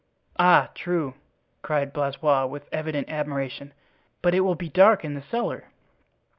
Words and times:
"Ah, 0.39 0.71
true," 0.73 1.13
cried 1.61 1.93
Blaisois, 1.93 2.47
with 2.47 2.67
evident 2.71 3.07
admiration; 3.11 3.71
"but 4.23 4.33
it 4.33 4.39
will 4.39 4.55
be 4.55 4.67
dark 4.67 5.05
in 5.05 5.13
the 5.13 5.21
cellar." 5.21 5.65